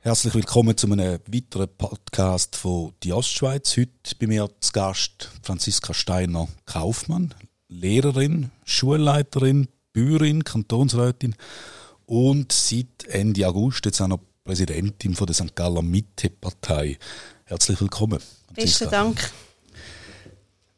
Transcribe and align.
Herzlich 0.00 0.34
willkommen 0.34 0.76
zu 0.76 0.86
einem 0.86 1.18
weiteren 1.26 1.68
Podcast 1.78 2.56
von 2.56 2.92
Die 3.02 3.12
Ostschweiz. 3.14 3.76
Heute 3.76 3.90
bei 4.20 4.26
mir 4.26 4.50
zu 4.60 4.72
Gast 4.72 5.30
Franziska 5.42 5.94
Steiner 5.94 6.46
Kaufmann, 6.66 7.34
Lehrerin, 7.68 8.50
Schulleiterin, 8.64 9.68
Bäuerin, 9.94 10.44
Kantonsrätin 10.44 11.34
und 12.04 12.52
seit 12.52 13.04
Ende 13.08 13.48
August 13.48 13.86
jetzt 13.86 14.00
auch 14.02 14.08
noch 14.08 14.20
Präsidentin 14.44 15.14
von 15.14 15.26
der 15.26 15.34
St. 15.34 15.56
Galler 15.56 15.80
Mitte-Partei. 15.82 16.98
Herzlich 17.46 17.80
willkommen. 17.80 18.20
Besten 18.54 18.90
Dank. 18.90 19.30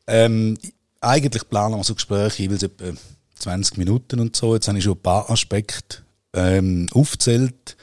Ähm, 0.07 0.57
eigentlich 1.01 1.49
planen 1.49 1.77
wir 1.77 1.85
so 1.85 1.95
Gespräche 1.95 2.45
jeweils 2.45 2.63
etwa 2.63 2.93
20 3.39 3.79
Minuten 3.79 4.21
und 4.21 4.37
so. 4.37 4.55
Jetzt 4.55 4.69
habe 4.69 4.79
ich 4.79 4.85
schon 4.85 4.95
ein 4.95 5.03
paar 5.03 5.31
Aspekte 5.31 5.99
ähm, 6.33 6.89
aufgezählt. 6.93 7.77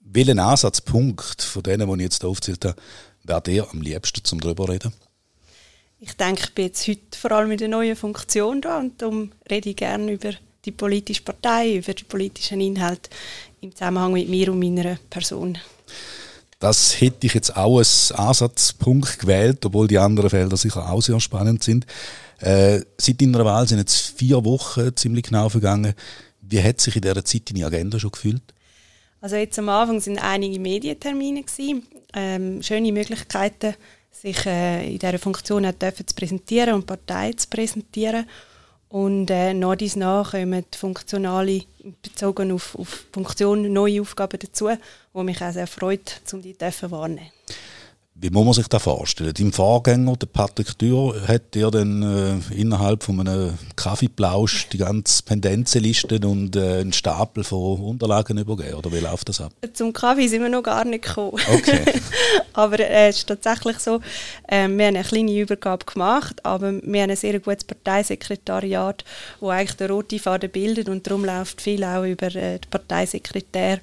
Welchen 0.00 0.38
Ansatzpunkt 0.38 1.42
von 1.42 1.62
denen, 1.62 1.88
die 1.88 1.94
ich 1.96 2.02
jetzt 2.02 2.24
aufgezählt 2.24 2.64
habe, 2.64 2.76
wäre 3.24 3.42
der 3.42 3.70
am 3.70 3.82
liebsten 3.82 4.24
zum 4.24 4.40
darüber 4.40 4.68
reden? 4.68 4.92
Ich 6.00 6.16
denke, 6.16 6.42
ich 6.44 6.54
bin 6.54 6.66
jetzt 6.66 6.86
heute 6.86 7.18
vor 7.18 7.32
allem 7.32 7.50
in 7.50 7.58
der 7.58 7.68
neuen 7.68 7.96
Funktion 7.96 8.60
da 8.60 8.78
und 8.78 9.02
darum 9.02 9.32
rede 9.50 9.70
ich 9.70 9.76
gerne 9.76 10.12
über 10.12 10.32
die 10.64 10.70
politische 10.70 11.22
Partei, 11.22 11.76
über 11.76 11.92
die 11.92 12.04
politischen 12.04 12.60
Inhalte 12.60 13.10
im 13.60 13.72
Zusammenhang 13.72 14.12
mit 14.12 14.28
mir 14.28 14.52
und 14.52 14.60
meiner 14.60 14.96
Person. 15.10 15.58
Das 16.60 17.00
hätte 17.00 17.26
ich 17.26 17.34
jetzt 17.34 17.56
auch 17.56 17.78
als 17.78 18.12
Ansatzpunkt 18.12 19.20
gewählt, 19.20 19.64
obwohl 19.64 19.86
die 19.86 19.98
anderen 19.98 20.30
Felder 20.30 20.56
sicher 20.56 20.90
auch 20.90 21.00
sehr 21.00 21.20
spannend 21.20 21.62
sind. 21.62 21.86
Äh, 22.40 22.80
seit 22.98 23.20
deiner 23.20 23.44
Wahl 23.44 23.66
sind 23.66 23.78
jetzt 23.78 24.16
vier 24.16 24.44
Wochen 24.44 24.94
ziemlich 24.96 25.24
genau 25.24 25.48
vergangen. 25.48 25.94
Wie 26.40 26.62
hat 26.62 26.80
sich 26.80 26.96
in 26.96 27.02
dieser 27.02 27.24
Zeit 27.24 27.50
deine 27.50 27.66
Agenda 27.66 27.98
schon 27.98 28.12
gefühlt? 28.12 28.42
Also 29.20 29.36
jetzt 29.36 29.58
am 29.58 29.68
Anfang 29.68 30.00
sind 30.00 30.18
einige 30.18 30.60
Medientermine 30.60 31.42
gewesen, 31.42 31.82
ähm, 32.14 32.62
schöne 32.62 32.92
Möglichkeiten, 32.92 33.74
sich 34.12 34.46
äh, 34.46 34.92
in 34.92 34.98
dieser 34.98 35.18
Funktion 35.18 35.66
auch 35.66 35.72
zu 35.72 36.14
präsentieren 36.14 36.74
und 36.74 36.86
Partei 36.86 37.32
zu 37.32 37.48
präsentieren. 37.48 38.26
Und 38.88 39.30
äh, 39.30 39.52
nach 39.52 39.76
dies 39.76 39.96
nach 39.96 40.30
kommen 40.30 40.64
funktionale, 40.74 41.62
bezogen 42.02 42.52
auf, 42.52 42.74
auf 42.76 43.06
Funktion, 43.12 43.70
neue 43.72 44.00
Aufgaben 44.00 44.38
dazu, 44.38 44.70
die 45.14 45.22
mich 45.22 45.42
auch 45.42 45.52
sehr 45.52 45.66
freut, 45.66 46.20
um 46.32 46.40
die 46.40 46.56
zu 46.56 46.90
wahrnehmen. 46.90 47.30
Wie 48.20 48.30
muss 48.30 48.44
man 48.44 48.52
sich 48.52 48.66
das 48.66 48.82
vorstellen? 48.82 49.32
Dein 49.32 49.52
Vorgänger, 49.52 50.16
der 50.16 50.26
Patrick 50.26 50.76
Dürr, 50.76 51.14
hat 51.28 51.54
dir 51.54 51.70
dann 51.70 52.02
äh, 52.02 52.52
innerhalb 52.52 53.04
von 53.04 53.20
einem 53.20 53.56
Kaffeeplausch 53.76 54.68
die 54.70 54.78
ganze 54.78 55.22
Pendenzenliste 55.22 56.18
und 56.26 56.56
äh, 56.56 56.80
einen 56.80 56.92
Stapel 56.92 57.44
von 57.44 57.80
Unterlagen 57.80 58.36
übergeben? 58.36 58.74
Oder 58.74 58.90
wie 58.90 58.98
läuft 58.98 59.28
das 59.28 59.40
ab? 59.40 59.52
Zum 59.72 59.92
Kaffee 59.92 60.26
sind 60.26 60.42
wir 60.42 60.48
noch 60.48 60.64
gar 60.64 60.84
nicht 60.84 61.04
gekommen. 61.04 61.40
Okay. 61.54 61.92
aber 62.54 62.80
äh, 62.80 63.10
es 63.10 63.18
ist 63.18 63.28
tatsächlich 63.28 63.78
so, 63.78 64.00
äh, 64.48 64.66
wir 64.66 64.86
haben 64.86 64.96
eine 64.96 65.04
kleine 65.04 65.38
Übergabe 65.38 65.84
gemacht, 65.84 66.44
aber 66.44 66.72
wir 66.72 67.02
haben 67.02 67.10
ein 67.10 67.16
sehr 67.16 67.38
gutes 67.38 67.62
Parteisekretariat, 67.62 69.04
das 69.40 69.48
eigentlich 69.48 69.76
den 69.76 69.90
roten 69.92 70.18
Faden 70.18 70.50
bildet 70.50 70.88
und 70.88 71.06
darum 71.06 71.24
läuft 71.24 71.62
viel 71.62 71.84
auch 71.84 72.02
über 72.02 72.34
äh, 72.34 72.58
den 72.58 72.68
Parteisekretär, 72.68 73.78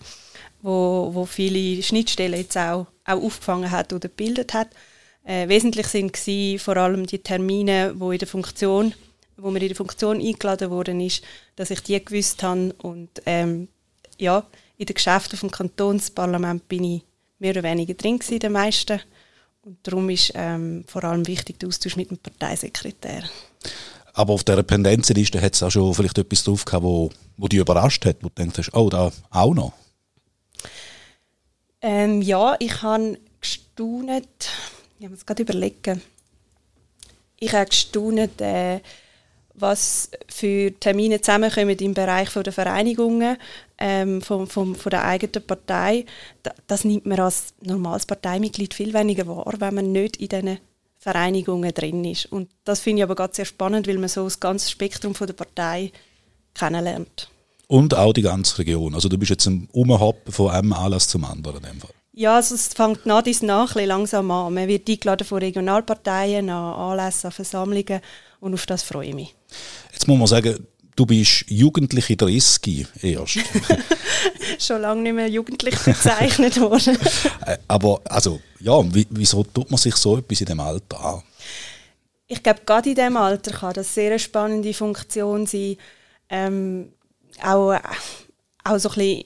wo, 0.62 1.10
wo 1.14 1.26
viele 1.26 1.82
Schnittstellen 1.82 2.38
jetzt 2.38 2.58
auch 2.58 2.88
auch 3.06 3.22
aufgefangen 3.22 3.72
hat 3.72 3.94
oder 3.94 4.10
gebildet 4.10 4.54
hat. 4.54 4.70
Äh, 5.24 5.48
wesentlich 5.48 5.88
sind 5.88 6.18
vor 6.62 6.78
allem 6.78 7.06
die 7.06 7.20
Termine, 7.20 7.94
wo 7.98 8.12
in 8.12 8.20
der 8.20 8.28
Funktion, 8.28 8.94
wo 9.38 9.50
mir 9.52 9.62
in 9.62 9.70
der 9.70 9.76
Funktion 9.76 10.20
eingeladen 10.20 10.70
worden 10.70 11.02
ist, 11.02 11.24
dass 11.56 11.72
ich 11.72 11.82
die 11.82 12.04
gewusst 12.04 12.44
habe 12.44 12.74
und 12.82 13.10
ähm, 13.26 13.68
ja, 14.18 14.46
in 14.78 14.86
den 14.86 14.94
Geschäften 14.94 15.38
vom 15.38 15.52
Kantonsparlament 15.52 16.68
bin 16.68 16.84
ich 16.84 17.04
mehr 17.40 17.52
oder 17.52 17.64
weniger 17.64 17.94
drin 17.94 18.20
gewesen, 18.20 18.40
den 18.40 18.52
meisten. 18.52 19.00
Und 19.64 19.78
darum 19.84 20.10
ist 20.10 20.32
ähm, 20.36 20.84
vor 20.88 21.04
allem 21.04 21.26
wichtig 21.28 21.60
der 21.60 21.70
Austausch 21.70 21.96
mit 21.96 22.12
dem 22.12 22.18
Parteisekretär. 22.18 23.24
Aber 24.14 24.34
auf 24.34 24.44
dieser 24.44 24.64
Pendenzliste 24.64 25.42
hat 25.42 25.56
es 25.56 25.64
auch 25.64 25.72
schon 25.72 25.94
vielleicht 25.94 26.18
etwas 26.18 26.44
drauf 26.44 26.64
gehabt, 26.64 26.84
wo, 26.84 27.10
wo 27.38 27.48
dich 27.48 27.60
überrascht 27.60 28.06
hat, 28.06 28.18
wo 28.22 28.30
du 28.30 28.36
denkst, 28.36 28.70
oh, 28.74 28.90
da 28.90 29.12
auch 29.32 29.54
noch? 29.54 29.74
Ähm, 31.88 32.24
ja, 32.24 32.56
ich 32.58 32.82
habe 32.82 33.20
gestaunet, 33.40 34.50
ich 34.98 35.08
muss 35.08 35.24
gerade 35.24 35.44
überlegen, 35.44 36.02
ich 37.38 37.54
habe 37.54 37.68
gestaunet, 37.68 38.42
äh, 38.42 38.80
was 39.54 40.10
für 40.28 40.74
Termine 40.80 41.22
zusammenkommen 41.22 41.78
im 41.78 41.94
Bereich 41.94 42.32
der 42.34 42.52
Vereinigungen 42.52 43.38
ähm, 43.78 44.24
vom, 44.24 44.48
vom, 44.48 44.74
von 44.74 44.90
der 44.90 45.06
eigenen 45.06 45.46
Partei. 45.46 46.08
Das 46.66 46.86
nimmt 46.86 47.06
man 47.06 47.20
als 47.20 47.54
normales 47.62 48.08
Parteimitglied 48.08 48.74
viel 48.74 48.92
weniger 48.96 49.28
wahr, 49.28 49.54
wenn 49.60 49.76
man 49.76 49.92
nicht 49.92 50.18
in 50.18 50.30
diesen 50.30 50.58
Vereinigungen 50.98 51.72
drin 51.72 52.04
ist. 52.04 52.26
Und 52.32 52.50
das 52.64 52.80
finde 52.80 53.02
ich 53.02 53.04
aber 53.04 53.14
ganz 53.14 53.36
sehr 53.36 53.46
spannend, 53.46 53.88
weil 53.88 54.00
man 54.00 54.10
so 54.10 54.24
das 54.24 54.40
ganze 54.40 54.72
Spektrum 54.72 55.14
von 55.14 55.28
der 55.28 55.36
Partei 55.36 55.92
kennenlernt. 56.56 57.30
Und 57.68 57.94
auch 57.96 58.14
die 58.14 58.22
ganze 58.22 58.60
Region. 58.60 58.94
Also 58.94 59.10
du 59.10 59.18
bist 59.18 59.32
jetzt 59.32 59.46
im 59.48 59.68
Umhoppen 59.72 60.32
von 60.32 60.52
einem 60.52 60.74
Anlass 60.74 61.08
zum 61.08 61.26
anderen 61.26 61.58
in 61.64 61.72
dem 61.72 61.82
Fall. 61.82 61.92
Ja, 62.14 62.38
also 62.38 62.56
es 62.56 62.68
fängt 62.70 63.06
nach 63.06 63.24
dies 63.24 63.42
nach 63.42 63.76
langsam 63.76 64.32
an. 64.32 64.54
Man 64.54 64.68
wird 64.68 64.90
eingeladen 64.90 65.28
von 65.28 65.40
Regionalparteien 65.40 66.50
an 66.50 66.74
Anlässen, 66.74 67.28
an 67.28 67.32
Versammlungen 67.34 68.00
und 68.40 68.54
auf 68.54 68.66
das 68.66 68.84
freue 68.84 69.10
ich 69.10 69.16
mich. 69.16 69.36
Jetzt 69.92 70.08
muss 70.08 70.18
man 70.18 70.28
sagen, 70.28 70.66
du 70.96 71.06
bist 71.06 71.46
jugendliche 71.50 72.16
30 72.16 72.88
erst. 73.02 73.40
Schon 74.60 74.82
lange 74.82 75.02
nicht 75.02 75.14
mehr 75.14 75.28
jugendlich 75.28 75.78
bezeichnet 75.78 76.60
worden. 76.60 76.98
Äh, 77.46 77.58
aber 77.68 78.02
also, 78.06 78.40
ja, 78.60 78.74
wieso 79.12 79.44
tut 79.44 79.70
man 79.70 79.78
sich 79.78 79.96
so 79.98 80.18
etwas 80.18 80.42
in 80.42 80.48
dem 80.48 80.60
Alter 80.60 81.00
an? 81.00 81.22
Ich 82.28 82.42
glaube, 82.42 82.62
gerade 82.66 82.90
in 82.90 82.96
diesem 82.96 83.18
Alter 83.18 83.52
kann 83.52 83.74
das 83.74 83.94
sehr 83.94 84.10
eine 84.10 84.18
spannende 84.18 84.74
Funktion 84.74 85.46
sein. 85.46 85.78
Ähm, 86.28 86.92
auch, 87.44 87.76
auch 88.64 88.78
so 88.78 88.90
ein 88.90 88.96
bisschen 88.96 89.26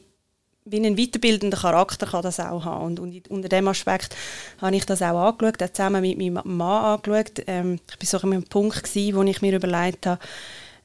wie 0.71 0.85
ein 0.85 0.97
weiterbildender 0.97 1.57
Charakter 1.57 2.05
kann 2.05 2.21
das 2.21 2.39
auch 2.39 2.63
haben. 2.65 2.85
Und, 2.85 2.99
und 2.99 3.27
unter 3.29 3.49
dem 3.49 3.67
Aspekt 3.67 4.15
habe 4.59 4.75
ich 4.75 4.85
das 4.85 5.01
auch 5.01 5.17
angeschaut, 5.17 5.61
auch 5.63 5.73
zusammen 5.73 6.01
mit 6.01 6.17
meinem 6.17 6.41
Mann 6.43 6.83
angeschaut. 6.83 7.43
Ähm, 7.47 7.79
ich 7.99 8.11
war 8.13 8.19
so 8.19 8.27
an 8.27 8.33
einem 8.33 8.43
Punkt, 8.43 8.83
gewesen, 8.83 9.15
wo 9.15 9.23
ich 9.23 9.41
mir 9.41 9.55
überlegt 9.55 10.05
habe, 10.05 10.19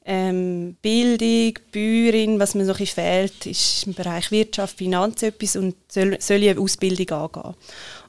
ähm, 0.07 0.77
Bildung, 0.83 1.59
Bäuerin, 1.73 2.39
was 2.39 2.55
mir 2.55 2.67
so 2.67 2.75
ein 2.75 2.87
fehlt, 2.87 3.47
ist 3.47 3.87
im 3.87 3.95
Bereich 3.95 4.31
Wirtschaft, 4.31 4.77
Finanzen 4.77 5.27
etwas 5.27 5.56
und 5.56 5.77
soll, 5.89 6.17
soll 6.21 6.43
ich 6.43 6.51
eine 6.51 6.61
Ausbildung 6.61 7.11
angehen. 7.11 7.55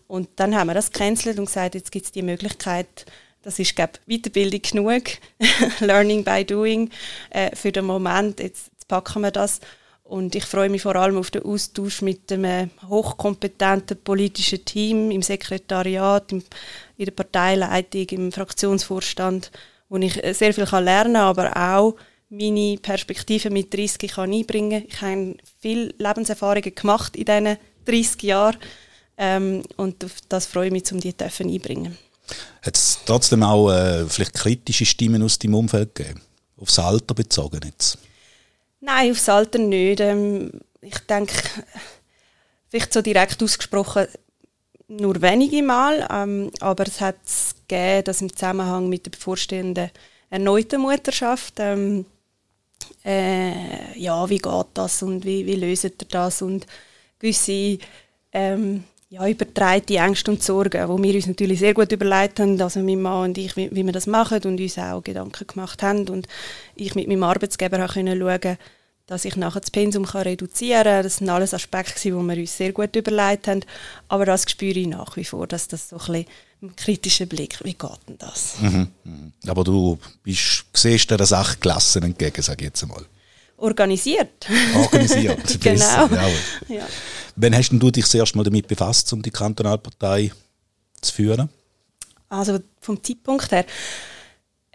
Und 0.08 0.30
dann 0.36 0.56
haben 0.56 0.68
wir 0.68 0.74
das 0.74 0.92
gecancelt 0.92 1.40
und 1.40 1.46
gesagt, 1.46 1.76
jetzt 1.76 1.92
gibt 1.92 2.06
es 2.06 2.12
die 2.12 2.22
Möglichkeit, 2.22 3.06
das 3.42 3.60
ist, 3.60 3.76
glaube 3.76 3.94
Weiterbildung 4.08 4.62
genug, 4.62 5.04
Learning 5.80 6.24
by 6.24 6.44
Doing 6.44 6.90
äh, 7.30 7.56
für 7.56 7.72
den 7.72 7.86
Moment, 7.86 8.40
jetzt, 8.40 8.72
packen 8.88 9.22
wir 9.22 9.32
das. 9.32 9.60
Und 10.04 10.36
ich 10.36 10.46
freue 10.46 10.70
mich 10.70 10.84
vor 10.84 10.96
allem 10.96 11.18
auf 11.18 11.32
den 11.32 11.44
Austausch 11.44 12.04
mit 12.04 12.30
dem 12.30 12.70
hochkompetenten 12.88 13.98
politischen 14.04 14.64
Team 14.64 15.10
im 15.10 15.24
Sekretariat, 15.24 16.32
im, 16.32 16.44
in 16.98 17.06
der 17.06 17.12
Parteileitung, 17.12 18.06
im 18.10 18.32
Fraktionsvorstand, 18.32 19.52
wo 19.90 19.98
ich 19.98 20.24
äh, 20.24 20.34
sehr 20.34 20.54
viel 20.54 20.66
lernen 20.66 21.14
kann, 21.14 21.16
aber 21.16 21.58
auch 21.58 21.96
meine 22.30 22.78
Perspektive 22.78 23.50
mit 23.50 23.74
30 23.74 24.12
kann 24.12 24.32
einbringen 24.32 24.86
Ich 24.88 25.02
habe 25.02 25.36
viele 25.60 25.94
Lebenserfahrungen 25.98 26.76
gemacht 26.76 27.16
in 27.16 27.26
diesen 27.26 27.58
30 27.86 28.24
Jahren 28.24 28.58
ähm, 29.18 29.64
und 29.78 30.06
das 30.30 30.46
freue 30.46 30.68
ich 30.68 30.72
mich, 30.72 30.92
um 30.92 31.00
die 31.00 31.16
einbringen. 31.20 31.98
Hat 32.62 32.76
es 32.76 33.00
trotzdem 33.06 33.44
auch 33.44 33.72
äh, 33.72 34.06
vielleicht 34.08 34.34
kritische 34.34 34.86
Stimmen 34.86 35.22
aus 35.24 35.40
deinem 35.40 35.56
Umfeld 35.56 35.96
gegeben? 35.96 36.22
Aufs 36.58 36.80
Alter 36.80 37.14
bezogen 37.14 37.62
jetzt? 37.64 37.98
Nein, 38.86 39.12
aufs 39.12 39.30
Alter 39.30 39.58
nicht. 39.58 40.00
Ähm, 40.00 40.52
ich 40.82 41.00
denke, 41.00 41.34
vielleicht 42.70 42.94
so 42.94 43.02
direkt 43.02 43.42
ausgesprochen, 43.42 44.06
nur 44.88 45.20
wenige 45.24 45.64
Mal, 45.64 46.08
ähm, 46.12 46.52
aber 46.60 46.86
es 46.86 47.02
hat 47.02 47.16
es 47.26 47.56
gegeben, 47.68 48.04
dass 48.04 48.22
im 48.22 48.32
Zusammenhang 48.32 48.88
mit 48.88 49.08
der 49.08 49.10
bevorstehenden 49.10 49.90
erneuten 50.30 50.82
Mutterschaft 50.82 51.56
ähm, 51.58 52.06
äh, 53.04 53.98
ja, 53.98 54.30
wie 54.30 54.38
geht 54.38 54.68
das 54.76 55.02
und 55.02 55.26
wie, 55.26 55.48
wie 55.48 55.56
löst 55.56 55.86
ihr 55.86 55.92
das 56.08 56.44
und 56.44 56.68
gewisse 57.18 57.80
ähm, 58.34 58.84
ja, 59.10 59.28
übertreite 59.28 59.98
Ängste 59.98 60.32
und 60.32 60.44
Sorgen, 60.44 60.88
wo 60.90 61.02
wir 61.02 61.14
uns 61.14 61.28
natürlich 61.28 61.60
sehr 61.60 61.74
gut 61.74 61.92
überlegt 61.92 62.40
haben, 62.40 62.60
also 62.60 62.80
mein 62.80 63.02
Mann 63.02 63.30
und 63.30 63.38
ich, 63.38 63.56
wie, 63.56 63.70
wie 63.72 63.84
wir 63.84 63.94
das 63.94 64.08
machen 64.08 64.42
und 64.44 64.60
uns 64.60 64.78
auch 64.78 65.04
Gedanken 65.04 65.48
gemacht 65.48 65.84
haben 65.84 66.08
und 66.10 66.28
ich 66.76 66.96
mit 66.96 67.08
meinem 67.08 67.24
Arbeitsgeber 67.24 67.86
auch 67.86 67.94
können 67.94 68.20
schauen, 68.20 68.58
dass 69.08 69.24
ich 69.24 69.36
nachher 69.36 69.60
das 69.60 69.70
Pensum 69.70 70.06
kann 70.06 70.24
reduzieren 70.24 70.84
kann. 70.84 71.04
Das 71.04 71.18
sind 71.18 71.30
alles 71.30 71.54
Aspekte, 71.54 72.02
die 72.02 72.12
wir 72.12 72.38
uns 72.38 72.58
sehr 72.58 72.72
gut 72.72 72.96
überlegt 72.96 73.48
haben. 73.48 73.62
Aber 74.08 74.26
das 74.26 74.50
spüre 74.50 74.80
ich 74.80 74.88
nach 74.88 75.16
wie 75.16 75.26
vor, 75.26 75.46
dass 75.46 75.68
das 75.68 75.90
so 75.90 75.98
ein 75.98 76.00
bisschen 76.00 76.26
einem 76.62 76.76
kritischen 76.76 77.28
Blick, 77.28 77.60
wie 77.64 77.74
geht 77.74 78.00
denn 78.08 78.18
das? 78.18 78.56
Mhm. 78.60 78.88
mhm. 79.04 79.34
Aber 79.48 79.64
du 79.64 80.00
bist, 80.24 80.66
siehst 80.74 81.12
der 81.12 81.24
Sache 81.26 81.58
gelassen 81.60 82.04
entgegen, 82.04 82.42
sage 82.42 82.62
ich 82.62 82.70
jetzt 82.70 82.82
einmal. 82.82 83.06
Organisiert. 83.58 84.48
Organisiert, 84.76 85.62
genau. 85.62 86.10
Ja. 86.68 86.88
Wann 87.36 87.56
hast 87.56 87.70
du 87.72 87.92
dich 87.92 88.06
das 88.06 88.14
erste 88.14 88.38
Mal 88.38 88.44
damit 88.44 88.68
befasst, 88.68 89.12
um 89.14 89.22
die 89.22 89.32
Kantonalpartei 89.32 90.32
zu 91.02 91.14
führen? 91.14 91.50
Also 92.30 92.60
vom 92.80 93.02
Zeitpunkt 93.04 93.52
her, 93.52 93.66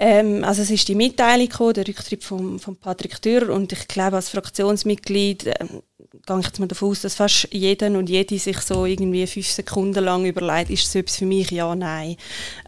ähm, 0.03 0.45
also 0.45 0.63
es 0.63 0.71
ist 0.71 0.89
die 0.89 0.95
Mitteilung 0.95 1.47
gekommen, 1.47 1.75
der 1.75 1.87
Rücktritt 1.87 2.25
von, 2.25 2.59
von 2.59 2.77
Patrick 2.77 3.21
Dürr 3.21 3.51
und 3.51 3.71
ich 3.73 3.87
glaube 3.87 4.17
als 4.17 4.31
Fraktionsmitglied 4.31 5.47
ähm, 5.47 5.83
gehe 6.27 6.39
ich 6.39 6.47
jetzt 6.47 6.59
mal 6.59 6.69
davon 6.69 6.91
aus, 6.91 7.03
dass 7.03 7.17
fast 7.17 7.49
jeder 7.53 7.89
und 7.89 8.09
jede 8.09 8.39
sich 8.39 8.59
so 8.61 8.87
irgendwie 8.87 9.27
fünf 9.27 9.49
Sekunden 9.49 10.03
lang 10.03 10.25
überlegt, 10.25 10.71
ist 10.71 10.87
es 10.87 10.95
etwas 10.95 11.17
für 11.17 11.27
mich, 11.27 11.51
ja, 11.51 11.75
nein. 11.75 12.17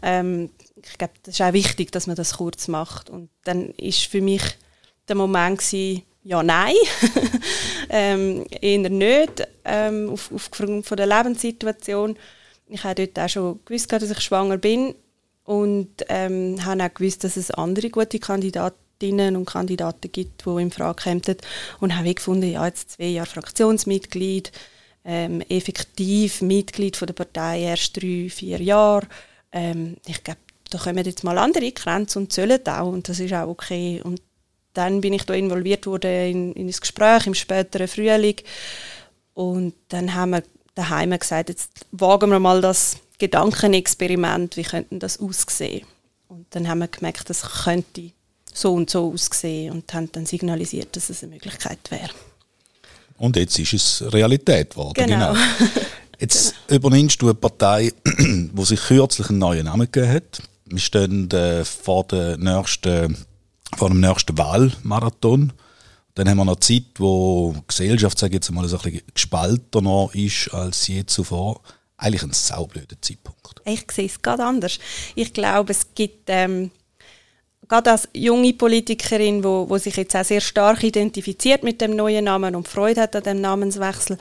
Ähm, 0.03 0.51
ich 0.75 0.97
glaube, 0.97 1.13
das 1.23 1.33
ist 1.33 1.41
auch 1.41 1.53
wichtig, 1.53 1.91
dass 1.91 2.05
man 2.05 2.15
das 2.15 2.37
kurz 2.37 2.67
macht 2.67 3.09
und 3.09 3.29
dann 3.45 3.71
ist 3.71 4.05
für 4.05 4.21
mich 4.21 4.43
der 5.07 5.15
Moment 5.15 5.57
gewesen, 5.57 6.03
ja, 6.23 6.41
nein, 6.41 6.75
ähm, 7.89 8.45
eher 8.61 8.89
nicht, 8.89 9.47
ähm, 9.65 10.09
auf, 10.09 10.31
aufgrund 10.33 10.85
von 10.85 10.97
der 10.97 11.07
Lebenssituation. 11.07 12.17
Ich 12.67 12.83
habe 12.83 13.05
dort 13.05 13.19
auch 13.19 13.29
schon 13.29 13.59
gewusst, 13.65 13.91
dass 13.91 14.09
ich 14.09 14.19
schwanger 14.21 14.57
bin 14.57 14.95
und 15.43 15.89
ähm, 16.07 16.63
habe 16.63 16.83
auch 16.83 16.93
gewusst, 16.93 17.23
dass 17.23 17.35
es 17.35 17.51
andere 17.51 17.89
gute 17.89 18.19
Kandidatinnen 18.19 19.35
und 19.35 19.45
Kandidaten 19.45 20.11
gibt, 20.11 20.45
die 20.45 20.61
in 20.61 20.71
Frage 20.71 21.03
kämen 21.03 21.21
und 21.81 21.97
habe 21.97 22.13
gefunden, 22.13 22.49
ja, 22.49 22.65
jetzt 22.65 22.91
zwei 22.91 23.05
Jahre 23.05 23.29
Fraktionsmitglied, 23.29 24.51
ähm, 25.05 25.41
effektiv 25.49 26.41
Mitglied 26.41 26.95
von 26.95 27.07
der 27.07 27.13
Partei 27.13 27.63
erst 27.63 28.01
drei, 28.01 28.29
vier 28.29 28.61
Jahre. 28.61 29.07
Ähm, 29.51 29.97
ich 30.05 30.23
glaube, 30.23 30.39
da 30.69 30.77
kommen 30.77 31.05
jetzt 31.05 31.25
mal 31.25 31.37
andere 31.37 31.71
Grenzen 31.73 32.19
und 32.19 32.33
zählen 32.33 32.65
auch 32.65 32.91
und 32.91 33.09
das 33.09 33.19
ist 33.19 33.33
auch 33.33 33.49
okay. 33.49 34.01
Und 34.01 34.21
dann 34.73 35.01
bin 35.01 35.13
ich 35.13 35.23
da 35.25 35.33
involviert 35.33 35.85
worden 35.85 36.11
in, 36.11 36.53
in 36.53 36.67
ein 36.67 36.71
Gespräch 36.71 37.27
im 37.27 37.33
späteren 37.33 37.87
Frühling 37.87 38.37
und 39.33 39.73
dann 39.89 40.13
haben 40.13 40.31
wir 40.31 40.43
daheim 40.75 41.17
gesagt, 41.17 41.49
jetzt 41.49 41.71
wagen 41.91 42.31
wir 42.31 42.39
mal 42.39 42.61
das 42.61 42.97
Gedankenexperiment, 43.19 44.57
wie 44.57 44.63
könnte 44.63 44.97
das 44.97 45.19
aussehen? 45.19 45.85
Und 46.27 46.47
dann 46.51 46.67
haben 46.67 46.79
wir 46.79 46.87
gemerkt, 46.87 47.29
das 47.29 47.63
könnte 47.63 48.11
so 48.53 48.73
und 48.73 48.89
so 48.89 49.11
aussehen 49.13 49.71
und 49.71 49.93
haben 49.93 50.11
dann 50.11 50.25
signalisiert, 50.25 50.95
dass 50.95 51.09
es 51.09 51.23
eine 51.23 51.33
Möglichkeit 51.33 51.79
wäre. 51.89 52.09
Und 53.17 53.35
jetzt 53.35 53.57
ist 53.59 53.73
es 53.73 54.13
Realität 54.13 54.71
geworden. 54.71 54.93
Genau. 54.95 55.33
genau. 55.33 55.45
Jetzt 56.19 56.53
genau. 56.67 56.77
übernimmst 56.77 57.21
du 57.21 57.25
eine 57.25 57.33
Partei, 57.33 57.91
die 58.05 58.65
sich 58.65 58.79
kürzlich 58.79 59.29
einen 59.29 59.39
neuen 59.39 59.65
Namen 59.65 59.91
gegeben 59.91 60.13
hat. 60.13 60.41
Wir 60.65 60.79
stehen 60.79 61.29
äh, 61.31 61.65
vor, 61.65 62.05
der 62.05 62.37
nächsten, 62.37 63.17
vor 63.77 63.89
dem 63.89 63.99
nächsten 63.99 64.37
Wahlmarathon. 64.37 65.53
Dann 66.15 66.29
haben 66.29 66.37
wir 66.37 66.45
noch 66.45 66.59
Zeit, 66.59 66.83
wo 66.97 67.53
die 67.55 67.67
Gesellschaft, 67.67 68.19
sage 68.19 68.31
ich 68.31 68.35
jetzt 68.35 68.51
mal, 68.51 68.65
ein 68.65 68.69
bisschen 68.69 69.01
gespaltener 69.13 70.09
ist 70.13 70.53
als 70.53 70.87
je 70.87 71.05
zuvor 71.05 71.61
eigentlich 71.97 72.23
ein 72.23 72.33
saublöder 72.33 73.01
Zeitpunkt. 73.01 73.61
Ich 73.65 73.85
sehe 73.91 74.05
es 74.05 74.21
gerade 74.21 74.45
anders. 74.45 74.79
Ich 75.15 75.33
glaube, 75.33 75.71
es 75.71 75.93
gibt 75.95 76.25
ähm, 76.27 76.71
gerade 77.73 77.91
als 77.91 78.07
junge 78.13 78.53
Politikerin, 78.53 79.43
wo, 79.43 79.67
wo 79.67 79.77
sich 79.79 79.95
jetzt 79.95 80.15
auch 80.15 80.23
sehr 80.23 80.41
stark 80.41 80.83
identifiziert 80.83 81.63
mit 81.63 81.81
dem 81.81 81.95
neuen 81.95 82.25
Namen 82.25 82.55
und 82.55 82.67
Freude 82.67 83.01
hat 83.01 83.15
an 83.15 83.23
dem 83.23 83.41
Namenswechsel, 83.41 84.19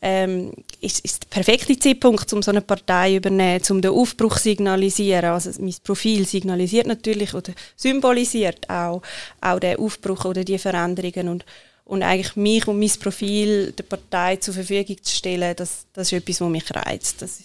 ähm, 0.00 0.52
ist, 0.80 1.04
ist 1.04 1.24
der 1.24 1.28
perfekte 1.28 1.76
Zeitpunkt, 1.76 2.32
um 2.32 2.42
so 2.42 2.52
eine 2.52 2.60
Partei 2.60 3.10
zu 3.10 3.16
übernehmen, 3.16 3.62
um 3.70 3.82
den 3.82 3.90
Aufbruch 3.90 4.36
zu 4.36 4.44
signalisieren. 4.44 5.24
Also 5.24 5.50
mein 5.60 5.74
Profil 5.82 6.26
signalisiert 6.26 6.86
natürlich 6.86 7.34
oder 7.34 7.52
symbolisiert 7.74 8.70
auch, 8.70 9.02
auch 9.40 9.58
den 9.58 9.78
Aufbruch 9.78 10.24
oder 10.24 10.44
die 10.44 10.58
Veränderungen 10.58 11.28
und 11.28 11.44
und 11.84 12.04
eigentlich 12.04 12.36
mich 12.36 12.66
und 12.68 12.78
mein 12.78 12.92
Profil 13.00 13.72
der 13.72 13.82
Partei 13.82 14.36
zur 14.36 14.54
Verfügung 14.54 14.96
zu 15.02 15.14
stellen, 15.14 15.54
das, 15.56 15.84
das 15.92 16.12
ist 16.12 16.12
etwas, 16.12 16.40
was 16.40 16.48
mich 16.48 16.74
reizt. 16.74 17.20
Das, 17.20 17.40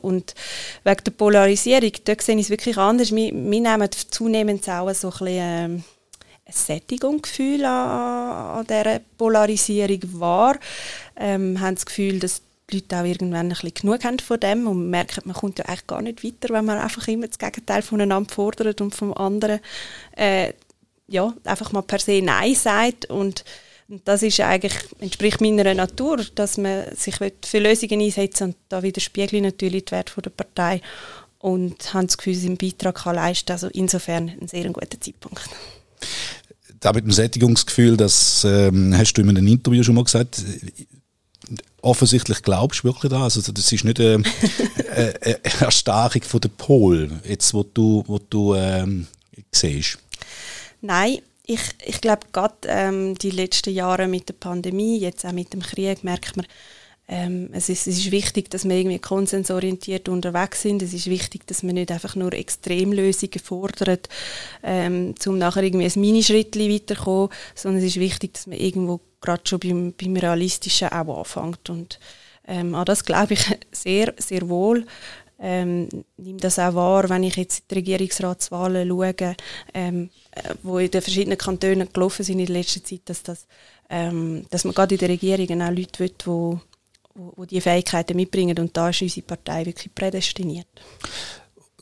und 0.00 0.34
wegen 0.84 1.04
der 1.04 1.10
Polarisierung, 1.12 1.92
da 2.04 2.14
sehe 2.20 2.36
ich 2.36 2.42
es 2.42 2.50
wirklich 2.50 2.76
anders. 2.78 3.14
Wir, 3.14 3.32
wir 3.32 3.60
nehmen 3.60 3.88
zunehmend 4.10 4.68
auch 4.68 4.92
so 4.94 5.08
ein 5.08 5.10
bisschen, 5.10 5.28
ähm, 5.28 5.84
ein 6.46 6.52
Sättigungsgefühl 6.52 7.64
an, 7.64 8.60
an 8.60 8.66
dieser 8.66 9.00
Polarisierung 9.18 10.00
wahr. 10.20 10.56
Ähm, 11.16 11.60
haben 11.60 11.74
das 11.74 11.86
Gefühl, 11.86 12.20
dass 12.20 12.42
die 12.70 12.76
Leute 12.76 12.96
auch 12.96 13.04
irgendwann 13.04 13.46
ein 13.46 13.48
bisschen 13.50 13.74
genug 13.74 14.04
haben 14.04 14.18
von 14.18 14.40
dem 14.40 14.66
und 14.66 14.90
merken, 14.90 15.22
man 15.24 15.36
kommt 15.36 15.58
ja 15.58 15.66
eigentlich 15.66 15.86
gar 15.86 16.02
nicht 16.02 16.24
weiter, 16.24 16.52
wenn 16.52 16.64
man 16.64 16.78
einfach 16.78 17.06
immer 17.08 17.26
das 17.26 17.38
Gegenteil 17.38 17.82
voneinander 17.82 18.32
fordert 18.32 18.80
und 18.80 18.94
vom 18.94 19.12
anderen 19.14 19.60
äh, 20.16 20.52
ja, 21.08 21.32
einfach 21.44 21.72
mal 21.72 21.82
per 21.82 22.00
se 22.00 22.20
Nein 22.22 22.54
sagt 22.54 23.06
und 23.06 23.44
und 23.88 24.06
das 24.06 24.22
ist 24.22 24.40
eigentlich, 24.40 24.74
entspricht 24.98 25.40
meiner 25.40 25.72
Natur, 25.72 26.24
dass 26.34 26.58
man 26.58 26.84
sich 26.96 27.16
für 27.16 27.58
Lösungen 27.58 28.00
einsetzt 28.00 28.42
und 28.42 28.56
da 28.68 28.82
widerspiegelt 28.82 29.42
natürlich 29.42 29.84
die 29.84 29.92
Werte 29.92 30.20
der 30.20 30.30
Partei 30.30 30.80
und 31.38 31.94
haben 31.94 32.08
das 32.08 32.18
Gefühl, 32.18 32.34
seinen 32.34 32.56
Beitrag 32.56 32.96
kann 32.96 33.14
leisten. 33.14 33.52
Also 33.52 33.68
insofern 33.68 34.32
ein 34.40 34.48
sehr 34.48 34.68
guter 34.70 35.00
Zeitpunkt. 35.00 35.48
Da 36.80 36.92
mit 36.92 37.04
dem 37.04 37.12
Sättigungsgefühl, 37.12 37.96
das 37.96 38.44
ähm, 38.44 38.92
hast 38.96 39.14
du 39.14 39.22
in 39.22 39.28
einem 39.28 39.46
Interview 39.46 39.82
schon 39.84 39.94
mal 39.94 40.04
gesagt, 40.04 40.42
offensichtlich 41.80 42.42
glaubst 42.42 42.80
du 42.80 42.88
wirklich 42.88 43.10
da. 43.10 43.22
Also 43.22 43.40
das 43.52 43.72
ist 43.72 43.84
nicht 43.84 44.00
eine, 44.00 44.24
eine 44.90 45.38
Erstarkung 45.60 46.22
von 46.22 46.40
der 46.40 46.48
Pol, 46.48 47.10
jetzt 47.24 47.54
wo 47.54 47.62
du, 47.62 48.02
wo 48.08 48.18
du 48.18 48.56
ähm, 48.56 49.06
siehst. 49.52 49.98
Nein, 50.80 51.18
ich, 51.46 51.60
ich 51.84 52.00
glaube, 52.00 52.26
gerade 52.32 52.56
ähm, 52.66 53.14
die 53.16 53.30
letzten 53.30 53.72
Jahre 53.72 54.08
mit 54.08 54.28
der 54.28 54.34
Pandemie, 54.34 54.98
jetzt 54.98 55.24
auch 55.24 55.32
mit 55.32 55.52
dem 55.52 55.62
Krieg, 55.62 56.02
merkt 56.02 56.36
man, 56.36 56.46
ähm, 57.08 57.50
es, 57.52 57.68
ist, 57.68 57.86
es 57.86 57.98
ist 57.98 58.10
wichtig, 58.10 58.50
dass 58.50 58.68
wir 58.68 58.74
irgendwie 58.74 58.98
konsensorientiert 58.98 60.08
unterwegs 60.08 60.62
sind. 60.62 60.82
Es 60.82 60.92
ist 60.92 61.08
wichtig, 61.08 61.46
dass 61.46 61.62
man 61.62 61.76
nicht 61.76 61.92
einfach 61.92 62.16
nur 62.16 62.32
Extremlösungen 62.32 63.38
fordert, 63.38 64.08
ähm, 64.64 65.14
um 65.24 65.38
nachher 65.38 65.62
irgendwie 65.62 65.86
ein 65.86 66.00
Minischritt 66.00 66.56
weiterzukommen, 66.58 67.30
sondern 67.54 67.80
es 67.80 67.90
ist 67.90 68.00
wichtig, 68.00 68.34
dass 68.34 68.48
man 68.48 68.58
irgendwo 68.58 69.00
gerade 69.20 69.42
schon 69.46 69.60
beim, 69.60 69.92
beim 69.92 70.16
Realistischen 70.16 70.88
auch 70.88 71.18
anfängt. 71.18 71.70
Und 71.70 72.00
ähm, 72.48 72.74
an 72.74 72.84
das 72.84 73.04
glaube 73.04 73.34
ich 73.34 73.44
sehr, 73.70 74.12
sehr 74.18 74.48
wohl. 74.48 74.84
Ähm, 75.38 75.88
nehme 76.16 76.40
das 76.40 76.58
auch 76.58 76.74
wahr, 76.74 77.08
wenn 77.10 77.22
ich 77.22 77.36
jetzt 77.36 77.70
die 77.70 77.74
Regierungsratswahlen 77.74 78.88
schaue, 78.88 79.36
ähm, 79.74 80.08
äh, 80.30 80.54
wo 80.62 80.78
in 80.78 80.90
den 80.90 81.02
verschiedenen 81.02 81.36
Kantonen 81.36 81.92
gelaufen 81.92 82.24
sind 82.24 82.38
in 82.38 82.46
letzter 82.46 82.82
Zeit, 82.82 83.02
dass, 83.04 83.22
das, 83.22 83.46
ähm, 83.90 84.46
dass 84.50 84.64
man 84.64 84.74
gerade 84.74 84.94
in 84.94 84.98
der 84.98 85.10
Regierung 85.10 85.60
auch 85.60 85.70
Leute 85.70 85.98
will, 85.98 86.08
die 86.08 86.58
wo, 87.16 87.44
die 87.44 87.60
Fähigkeiten 87.60 88.16
mitbringen 88.16 88.58
und 88.58 88.76
da 88.76 88.90
ist 88.90 89.02
unsere 89.02 89.26
Partei 89.26 89.64
wirklich 89.66 89.94
prädestiniert. 89.94 90.66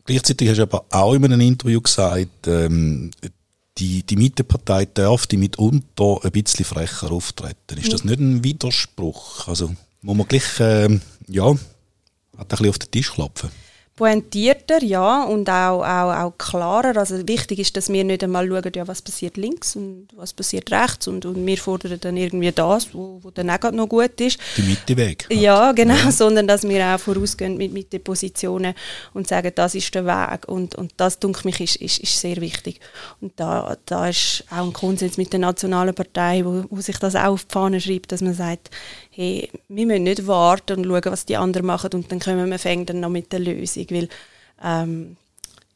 Gleichzeitig 0.05 0.49
hast 0.49 0.59
du 0.59 0.63
aber 0.63 0.85
auch 0.91 1.15
in 1.15 1.25
einem 1.25 1.41
Interview 1.41 1.81
gesagt, 1.81 2.47
ähm, 2.47 3.11
die, 3.79 4.05
die 4.05 4.17
Mittepartei 4.17 4.87
darf 4.87 5.27
die 5.27 5.37
mitunter 5.37 6.19
ein 6.23 6.31
bisschen 6.31 6.65
frecher 6.65 7.11
auftreten. 7.11 7.79
Ist 7.79 7.93
das 7.93 8.05
nicht 8.05 8.21
ein 8.21 8.45
Widerspruch? 8.45 9.49
Also 9.49 9.75
muss 10.03 10.17
man 10.17 10.29
gleich, 10.29 10.45
ähm, 10.61 11.01
ja, 11.27 11.55
hat 12.39 12.47
ein 12.47 12.49
bisschen 12.49 12.69
auf 12.69 12.79
den 12.79 12.91
Tisch 12.91 13.13
klopfen. 13.13 13.51
Pointierter, 13.97 14.83
ja, 14.83 15.23
und 15.23 15.49
auch, 15.49 15.85
auch, 15.85 16.13
auch 16.13 16.33
klarer. 16.37 16.97
Also 16.97 17.29
wichtig 17.29 17.61
ist, 17.61 17.77
dass 17.77 17.89
wir 17.89 18.03
nicht 18.03 18.25
einmal 18.25 18.49
schauen, 18.49 18.73
ja, 18.75 18.89
was 18.89 19.01
passiert 19.01 19.37
links 19.37 19.77
und 19.77 20.09
was 20.17 20.33
passiert 20.33 20.73
rechts 20.73 21.07
und, 21.07 21.25
und 21.25 21.47
wir 21.47 21.57
fordern 21.57 22.01
dann 22.01 22.17
irgendwie 22.17 22.51
das, 22.51 22.93
wo, 22.93 23.21
wo 23.23 23.31
dann 23.31 23.51
auch 23.51 23.71
noch 23.71 23.89
gut 23.89 24.21
ist. 24.21 24.41
Die 24.57 24.63
Mitte 24.63 25.17
Ja, 25.31 25.71
genau, 25.71 25.95
ja. 25.95 26.11
sondern 26.11 26.49
dass 26.49 26.65
wir 26.65 26.85
auch 26.85 26.99
vorausgehen 26.99 27.57
mit 27.57 27.73
Mitte-Positionen 27.73 28.75
und 29.13 29.29
sagen, 29.29 29.53
das 29.55 29.77
ist 29.77 29.95
der 29.95 30.07
Weg 30.07 30.49
und, 30.49 30.75
und 30.75 30.93
das, 30.97 31.21
denke 31.21 31.43
mich, 31.45 31.61
ist, 31.61 31.77
ist, 31.77 32.01
ist 32.01 32.19
sehr 32.19 32.39
wichtig. 32.39 32.81
Und 33.21 33.35
da, 33.37 33.77
da 33.87 34.09
ist 34.09 34.43
auch 34.51 34.65
ein 34.65 34.73
Konsens 34.73 35.19
mit 35.19 35.33
der 35.33 35.39
nationalen 35.39 35.95
Partei, 35.95 36.45
wo, 36.45 36.65
wo 36.69 36.81
sich 36.81 36.99
das 36.99 37.15
auch 37.15 37.35
auf 37.35 37.45
die 37.45 37.53
Fahne 37.53 37.81
schreibt, 37.81 38.11
dass 38.11 38.23
man 38.23 38.35
sagt, 38.35 38.71
hey, 39.15 39.49
wir 39.69 39.87
müssen 39.87 40.03
nicht 40.03 40.27
warten 40.27 40.79
und 40.79 40.85
schauen, 40.87 41.13
was 41.13 41.25
die 41.25 41.37
anderen 41.37 41.67
machen 41.67 41.91
und 41.95 42.11
dann 42.11 42.19
können 42.19 42.51
wir 42.51 42.59
fängt 42.59 42.91
dann 42.91 43.01
noch 43.01 43.11
mit 43.11 43.33
der 43.33 43.41
Lösung, 43.41 43.87
weil 43.91 44.09
ähm, 44.63 45.17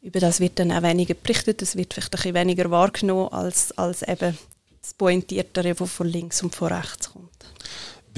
über 0.02 0.20
das 0.20 0.40
wird 0.40 0.58
dann 0.58 0.72
auch 0.72 0.82
weniger 0.82 1.14
berichtet, 1.14 1.62
es 1.62 1.76
wird 1.76 1.94
vielleicht 1.94 2.12
ein 2.12 2.16
bisschen 2.16 2.34
weniger 2.34 2.70
wahrgenommen 2.70 3.32
als, 3.32 3.76
als 3.78 4.02
eben 4.02 4.36
das 4.80 4.94
Pointiertere, 4.94 5.74
das 5.74 5.90
von 5.90 6.06
links 6.06 6.42
und 6.42 6.54
von 6.54 6.72
rechts 6.72 7.12
kommt. 7.12 7.37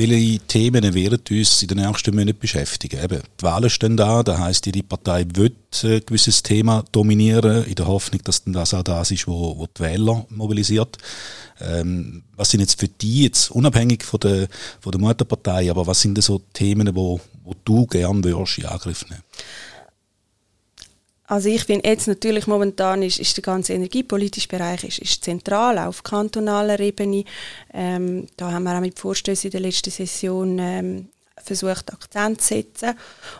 Welche 0.00 0.38
Themen 0.46 0.94
werden 0.94 1.20
uns 1.30 1.60
in 1.60 1.68
den 1.68 1.76
nächsten 1.76 2.16
Monaten 2.16 2.38
beschäftigen? 2.38 3.04
Eben, 3.04 3.20
die 3.38 3.42
Wahlen 3.42 3.68
stehen 3.68 3.98
da, 3.98 4.22
das 4.22 4.38
heisst, 4.38 4.64
die 4.64 4.82
Partei 4.82 5.26
will 5.34 5.54
ein 5.82 6.00
gewisses 6.06 6.42
Thema 6.42 6.82
dominieren, 6.90 7.66
in 7.66 7.74
der 7.74 7.86
Hoffnung, 7.86 8.22
dass 8.24 8.42
dann 8.42 8.54
das 8.54 8.72
auch 8.72 8.82
das 8.82 9.10
ist, 9.10 9.28
wo, 9.28 9.66
die 9.76 9.80
Wähler 9.82 10.24
mobilisiert. 10.30 10.96
Ähm, 11.60 12.22
was 12.34 12.50
sind 12.50 12.60
jetzt 12.60 12.80
für 12.80 12.88
die 12.88 13.24
jetzt, 13.24 13.50
unabhängig 13.50 14.02
von 14.02 14.20
der, 14.20 14.48
von 14.80 14.90
der 14.90 15.02
Mutterpartei, 15.02 15.70
aber 15.70 15.86
was 15.86 16.00
sind 16.00 16.14
denn 16.14 16.22
so 16.22 16.40
Themen, 16.54 16.96
wo, 16.96 17.20
wo 17.44 17.54
du 17.62 17.84
gerne 17.84 18.26
in 18.26 18.64
Angriff 18.64 19.04
nehmen? 19.10 19.22
Also 21.30 21.48
ich 21.48 21.62
finde 21.62 21.88
jetzt 21.88 22.08
natürlich 22.08 22.48
momentan 22.48 23.04
ist, 23.04 23.20
ist 23.20 23.36
der 23.36 23.42
ganze 23.42 23.72
energiepolitische 23.72 24.48
Bereich 24.48 24.82
ist, 24.82 24.98
ist 24.98 25.22
zentral, 25.22 25.78
auf 25.78 26.02
kantonaler 26.02 26.80
Ebene. 26.80 27.22
Ähm, 27.72 28.26
da 28.36 28.50
haben 28.50 28.64
wir 28.64 28.76
auch 28.76 28.80
mit 28.80 28.98
Vorstößen 28.98 29.46
in 29.46 29.52
der 29.52 29.60
letzten 29.60 29.92
Session 29.92 30.58
ähm, 30.58 31.08
versucht, 31.36 31.92
Akzent 31.92 32.40
zu 32.40 32.48
setzen. 32.48 32.94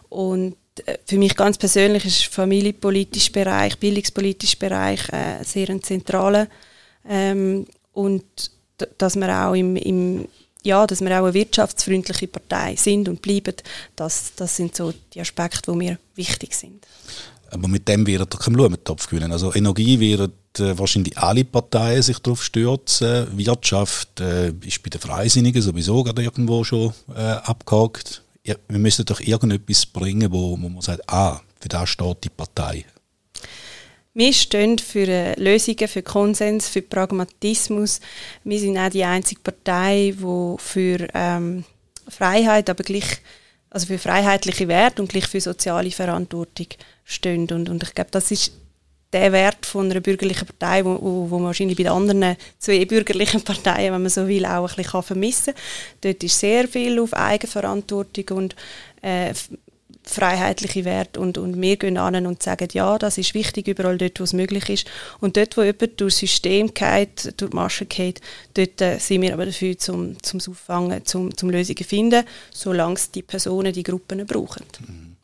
Und 0.08 0.54
äh, 0.86 0.98
für 1.04 1.18
mich 1.18 1.34
ganz 1.34 1.58
persönlich 1.58 2.04
ist 2.04 2.26
der 2.26 2.30
familienpolitische 2.30 3.32
Bereich, 3.32 3.76
bildungspolitischer 3.76 4.58
Bereich 4.60 5.08
äh, 5.08 5.42
sehr 5.42 5.68
ein 5.70 5.82
zentraler. 5.82 6.46
Ähm, 7.08 7.66
und 7.92 8.52
dass 8.98 9.16
wir 9.16 9.36
auch 9.36 9.54
im, 9.54 9.74
im 9.74 10.28
ja, 10.62 10.86
dass 10.86 11.00
wir 11.00 11.10
auch 11.10 11.24
eine 11.24 11.34
wirtschaftsfreundliche 11.34 12.28
Partei 12.28 12.76
sind 12.76 13.08
und 13.08 13.20
bleiben, 13.20 13.56
das, 13.96 14.32
das 14.36 14.54
sind 14.54 14.76
so 14.76 14.92
die 15.12 15.20
Aspekte, 15.20 15.72
die 15.72 15.76
mir 15.76 15.98
wichtig 16.14 16.54
sind. 16.54 16.86
Aber 17.50 17.68
mit 17.68 17.88
dem 17.88 18.06
wird 18.06 18.34
er 18.34 18.38
keinen 18.38 18.54
Blumentopf 18.54 19.08
gewinnen. 19.08 19.32
Also 19.32 19.54
Energie 19.54 19.98
wird 19.98 20.32
äh, 20.58 20.78
wahrscheinlich 20.78 21.18
alle 21.18 21.44
Parteien 21.44 22.02
sich 22.02 22.18
darauf 22.18 22.42
stürzen. 22.42 23.26
Wirtschaft 23.36 24.20
äh, 24.20 24.52
ist 24.64 24.82
bei 24.82 24.90
den 24.90 25.00
Freisinnigen 25.00 25.60
sowieso 25.60 26.02
gerade 26.02 26.22
irgendwo 26.22 26.64
schon 26.64 26.92
äh, 27.14 27.20
abgehakt. 27.20 28.22
Ja, 28.44 28.54
wir 28.68 28.78
müssen 28.78 29.04
doch 29.04 29.20
irgendetwas 29.20 29.86
bringen, 29.86 30.32
wo, 30.32 30.52
wo 30.52 30.68
man 30.68 30.80
sagt, 30.80 31.08
ah, 31.10 31.40
für 31.60 31.68
das 31.68 31.90
steht 31.90 32.24
die 32.24 32.30
Partei. 32.30 32.84
Wir 34.12 34.32
stehen 34.32 34.78
für 34.78 35.06
äh, 35.06 35.40
Lösungen, 35.40 35.86
für 35.86 36.02
Konsens, 36.02 36.68
für 36.68 36.82
Pragmatismus. 36.82 38.00
Wir 38.42 38.58
sind 38.58 38.76
auch 38.76 38.90
die 38.90 39.04
einzige 39.04 39.40
Partei, 39.40 40.14
die 40.18 40.54
für 40.58 41.06
ähm, 41.14 41.64
Freiheit, 42.08 42.68
aber 42.68 42.82
gleich 42.82 43.20
also 43.70 43.86
für 43.86 43.98
freiheitliche 43.98 44.68
Werte 44.68 45.00
und 45.00 45.10
gleich 45.10 45.26
für 45.26 45.40
soziale 45.40 45.90
Verantwortung 45.90 46.66
stehen. 47.04 47.48
Und, 47.50 47.68
und 47.68 47.82
ich 47.82 47.94
glaube, 47.94 48.10
das 48.10 48.30
ist 48.30 48.52
der 49.12 49.32
Wert 49.32 49.66
von 49.66 49.90
einer 49.90 50.00
bürgerlichen 50.00 50.46
Partei, 50.46 50.84
wo, 50.84 50.98
wo, 51.00 51.30
wo 51.30 51.38
man 51.38 51.46
wahrscheinlich 51.46 51.76
bei 51.76 51.84
den 51.84 51.92
anderen 51.92 52.36
zwei 52.58 52.84
bürgerlichen 52.84 53.42
Parteien, 53.44 53.92
wenn 53.92 54.02
man 54.02 54.10
so 54.10 54.28
will, 54.28 54.44
auch 54.44 54.68
ein 54.70 54.76
bisschen 54.76 55.02
vermissen 55.02 55.54
kann. 55.54 55.62
Dort 56.02 56.22
ist 56.22 56.38
sehr 56.38 56.68
viel 56.68 57.00
auf 57.00 57.14
Eigenverantwortung 57.14 58.38
und 58.38 58.56
äh, 59.02 59.32
freiheitliche 60.02 60.84
Werte 60.84 61.20
und, 61.20 61.38
und 61.38 61.60
wir 61.60 61.76
gehen 61.76 61.96
an 61.96 62.26
und 62.26 62.42
sagen, 62.42 62.68
ja, 62.72 62.98
das 62.98 63.18
ist 63.18 63.34
wichtig 63.34 63.68
überall 63.68 63.98
dort, 63.98 64.18
wo 64.18 64.24
es 64.24 64.32
möglich 64.32 64.68
ist. 64.68 64.86
Und 65.20 65.36
dort, 65.36 65.56
wo 65.56 65.62
jemand 65.62 66.00
durch 66.00 66.16
System 66.16 66.72
geht, 66.72 67.34
durch 67.40 67.50
die 67.50 67.56
Masche 67.56 67.86
geht, 67.86 68.20
dort 68.54 68.80
äh, 68.80 68.98
sind 68.98 69.22
wir 69.22 69.32
aber 69.32 69.46
dafür, 69.46 69.78
zum, 69.78 70.20
zum 70.22 70.40
Auffangen, 70.48 71.04
zum, 71.04 71.36
zum 71.36 71.50
Lösungen 71.50 71.84
finden, 71.84 72.24
solange 72.52 72.94
es 72.94 73.10
die 73.10 73.22
Personen, 73.22 73.72
die 73.72 73.82
Gruppen 73.82 74.26
brauchen. 74.26 74.64
Mhm. 74.86 75.16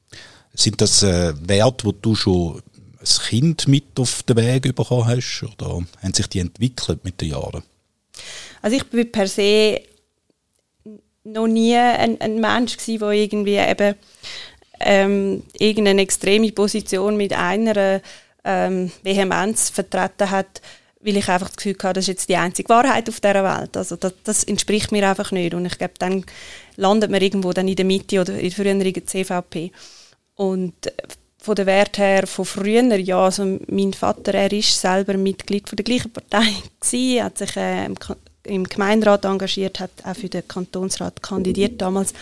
Sind 0.55 0.81
das 0.81 1.03
äh, 1.03 1.35
Werte, 1.47 1.89
die 1.89 2.01
du 2.01 2.15
schon 2.15 2.63
als 2.99 3.21
Kind 3.21 3.69
mit 3.69 3.99
auf 3.99 4.23
den 4.23 4.37
Weg 4.37 4.75
bekommen 4.75 5.07
hast 5.07 5.43
oder 5.43 5.85
haben 6.03 6.15
sich 6.15 6.27
die 6.29 6.41
entwickelt 6.41 7.05
mit 7.05 7.21
den 7.21 7.31
Jahren? 7.31 7.63
Also 8.63 8.77
ich 8.77 8.85
bin 8.85 9.13
per 9.13 9.29
se 9.29 9.83
noch 11.25 11.47
nie 11.47 11.77
ein, 11.77 12.21
ein 12.21 12.41
Mensch 12.41 12.77
gewesen, 12.77 13.01
der 13.01 13.11
irgendwie 13.11 13.57
eben 13.57 13.95
ähm, 14.81 15.43
irgendeine 15.59 16.03
extreme 16.03 16.53
Position 16.53 17.17
mit 17.17 17.33
einer 17.33 18.01
ähm, 18.45 18.91
Vehemenz 19.03 19.71
vertreten 19.71 20.31
hat, 20.31 20.61
weil 21.01 21.17
ich 21.17 21.29
einfach 21.29 21.49
das 21.49 21.57
Gefühl 21.57 21.77
hatte, 21.83 21.95
das 21.95 22.05
ist 22.05 22.09
jetzt 22.09 22.29
die 22.29 22.37
einzige 22.37 22.69
Wahrheit 22.69 23.09
auf 23.09 23.21
dieser 23.21 23.45
Welt. 23.45 23.77
Also 23.77 23.97
das, 23.97 24.13
das 24.25 24.45
entspricht 24.45 24.93
mir 24.93 25.09
einfach 25.09 25.31
nicht. 25.33 25.55
Und 25.55 25.67
ich 25.67 25.79
glaube, 25.79 25.95
dann 25.99 26.25
landet 26.77 27.11
man 27.11 27.23
irgendwo 27.23 27.53
dann 27.53 27.69
in 27.69 27.77
der 27.77 27.85
Mitte 27.85 28.21
oder 28.21 28.35
in 28.35 28.49
der 28.49 28.51
früheren 28.51 29.07
CVP. 29.07 29.71
Und 30.35 30.75
von 31.39 31.55
der 31.55 31.67
Wert 31.67 31.99
her 31.99 32.27
von 32.27 32.45
früher, 32.45 32.97
ja, 32.97 33.21
also 33.21 33.59
mein 33.69 33.93
Vater, 33.93 34.35
er 34.35 34.53
ist 34.53 34.81
selber 34.81 35.17
Mitglied 35.17 35.69
von 35.69 35.77
der 35.77 35.85
gleichen 35.85 36.13
Partei 36.13 36.49
gewesen, 36.81 37.23
hat 37.25 37.39
sich 37.39 37.57
äh, 37.57 37.87
im, 37.87 37.95
im 38.43 38.65
Gemeinderat 38.65 39.25
engagiert, 39.25 39.79
hat 39.79 39.93
auch 40.03 40.17
für 40.17 40.29
den 40.29 40.47
Kantonsrat 40.47 41.23
kandidiert 41.23 41.81
damals 41.81 42.13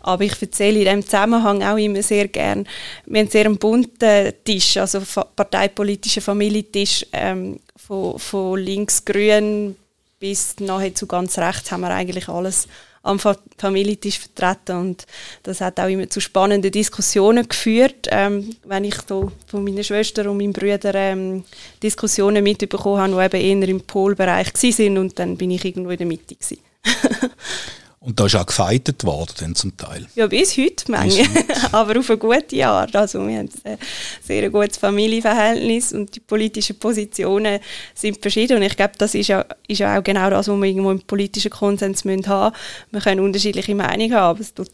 aber 0.00 0.24
ich 0.24 0.40
erzähle 0.40 0.78
in 0.78 0.84
diesem 0.84 1.02
Zusammenhang 1.02 1.62
auch 1.62 1.76
immer 1.76 2.02
sehr 2.02 2.28
gern, 2.28 2.66
wir 3.06 3.20
haben 3.20 3.30
sehr 3.30 3.46
einen 3.46 3.58
bunten 3.58 4.32
Tisch, 4.44 4.76
also 4.76 5.00
parteipolitischen 5.36 6.22
Familientisch, 6.22 7.06
ähm, 7.12 7.60
von, 7.76 8.18
von 8.18 8.58
links-grün 8.58 9.76
bis 10.20 10.56
nahezu 10.60 11.06
ganz 11.06 11.38
rechts 11.38 11.72
haben 11.72 11.80
wir 11.80 11.90
eigentlich 11.90 12.28
alles 12.28 12.68
am 13.02 13.18
Familientisch 13.56 14.18
vertreten 14.18 14.76
und 14.76 15.06
das 15.42 15.62
hat 15.62 15.80
auch 15.80 15.88
immer 15.88 16.08
zu 16.10 16.20
spannenden 16.20 16.70
Diskussionen 16.70 17.48
geführt, 17.48 18.08
ähm, 18.10 18.54
wenn 18.64 18.84
ich 18.84 18.96
da 19.06 19.22
von 19.46 19.64
meiner 19.64 19.82
Schwester 19.82 20.30
und 20.30 20.36
meinem 20.36 20.52
Bruder 20.52 20.94
ähm, 20.94 21.44
Diskussionen 21.82 22.44
mitbekommen 22.44 23.00
habe, 23.00 23.30
die 23.30 23.44
eben 23.46 23.62
eher 23.62 23.68
im 23.70 23.80
Polbereich 23.80 24.52
waren 24.52 24.98
und 24.98 25.18
dann 25.18 25.38
bin 25.38 25.50
ich 25.50 25.64
irgendwo 25.64 25.90
in 25.90 25.98
der 25.98 26.06
Mitte 26.06 26.36
Und 28.02 28.18
da 28.18 28.24
ist 28.24 28.34
auch 28.34 28.46
gefeitet 28.46 29.04
worden, 29.04 29.34
dann 29.40 29.54
zum 29.54 29.76
Teil. 29.76 30.06
Ja, 30.14 30.26
bis 30.26 30.56
heute, 30.56 30.90
Menge. 30.90 31.22
aber 31.72 31.98
auf 31.98 32.08
eine 32.08 32.18
gute 32.18 32.66
Art. 32.66 32.96
Also 32.96 33.26
wir 33.28 33.40
haben 33.40 33.50
ein 33.64 33.78
sehr 34.22 34.48
gutes 34.48 34.78
Familienverhältnis 34.78 35.92
und 35.92 36.16
die 36.16 36.20
politischen 36.20 36.78
Positionen 36.78 37.60
sind 37.94 38.16
verschieden. 38.22 38.56
Und 38.56 38.62
ich 38.62 38.74
glaube, 38.74 38.94
das 38.96 39.14
ist 39.14 39.28
ja, 39.28 39.44
ist 39.68 39.80
ja 39.80 39.98
auch 39.98 40.02
genau 40.02 40.30
das, 40.30 40.48
was 40.48 40.56
wir 40.56 40.64
irgendwo 40.64 40.92
im 40.92 41.02
politischen 41.02 41.50
Konsens 41.50 42.06
müssen 42.06 42.26
haben 42.26 42.56
Wir 42.90 43.02
können 43.02 43.20
unterschiedliche 43.20 43.74
Meinungen 43.74 44.14
haben, 44.14 44.30
aber 44.30 44.40
es 44.40 44.54
tut 44.54 44.70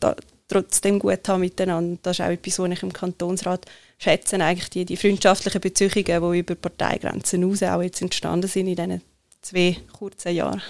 trotzdem 0.47 1.01
gut 1.01 1.29
haben 1.29 1.41
miteinander. 1.41 1.99
Das 2.03 2.21
ist 2.21 2.25
auch 2.25 2.31
etwas, 2.31 2.61
was 2.61 2.71
ich 2.71 2.83
im 2.85 2.93
Kantonsrat 2.93 3.67
schätze, 3.99 4.37
eigentlich 4.37 4.71
die, 4.71 4.85
die 4.85 4.97
freundschaftlichen 4.97 5.61
Beziehungen, 5.61 6.33
die 6.33 6.39
über 6.39 6.55
Parteigrenzen 6.55 7.43
hinaus 7.43 7.65
auch 7.65 7.83
jetzt 7.83 8.03
entstanden 8.03 8.47
sind 8.47 8.69
in 8.69 8.77
diesen 8.77 9.16
zwei 9.47 9.77
kurzen 9.93 10.35
Jahren. 10.35 10.61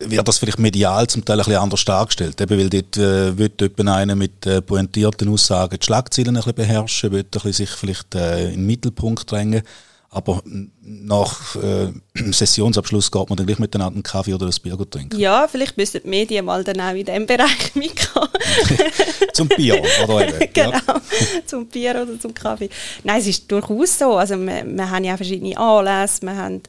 Wird 0.00 0.26
das 0.26 0.38
vielleicht 0.38 0.58
medial 0.58 1.06
zum 1.06 1.24
Teil 1.24 1.38
ein 1.38 1.44
bisschen 1.44 1.62
anders 1.62 1.84
dargestellt? 1.84 2.40
Eben, 2.40 2.58
weil 2.58 2.68
dort 2.68 2.96
äh, 2.96 3.38
wird 3.38 3.60
jemand 3.60 3.88
einer 3.88 4.16
mit 4.16 4.46
äh, 4.46 4.60
pointierten 4.60 5.28
Aussagen 5.28 5.78
die 5.78 5.84
Schlagzeilen 5.84 6.30
ein 6.30 6.34
bisschen 6.34 6.54
beherrschen, 6.54 7.12
wird 7.12 7.34
sich 7.42 7.70
vielleicht 7.70 8.14
äh, 8.14 8.48
in 8.48 8.60
den 8.60 8.66
Mittelpunkt 8.66 9.30
drängen. 9.30 9.62
Aber 10.12 10.42
nach 10.82 11.54
äh, 11.54 11.92
Sessionsabschluss 12.32 13.12
geht 13.12 13.28
man 13.28 13.36
dann 13.36 13.46
gleich 13.46 13.60
miteinander 13.60 13.94
einen 13.94 14.02
Kaffee 14.02 14.34
oder 14.34 14.46
ein 14.46 14.54
Bier 14.60 14.76
trinken. 14.90 15.16
Ja, 15.16 15.46
vielleicht 15.46 15.76
müssen 15.76 16.00
die 16.02 16.08
Medien 16.08 16.44
mal 16.44 16.64
dann 16.64 16.80
auch 16.80 16.94
in 16.94 17.04
diesem 17.04 17.26
Bereich 17.26 17.74
mitkommen. 17.76 18.28
zum 19.32 19.46
Bier, 19.46 19.80
oder 20.02 20.28
eben. 20.28 20.50
genau, 20.52 20.70
ja. 20.72 21.00
zum 21.46 21.66
Bier 21.66 21.92
oder 22.02 22.18
zum 22.18 22.34
Kaffee. 22.34 22.68
Nein, 23.04 23.20
es 23.20 23.28
ist 23.28 23.52
durchaus 23.52 23.96
so. 23.96 24.16
Also 24.16 24.36
wir, 24.36 24.64
wir 24.66 24.90
haben 24.90 25.04
ja 25.04 25.16
verschiedene 25.16 25.56
Anlässe. 25.56 26.22
Wir 26.22 26.36
haben, 26.36 26.60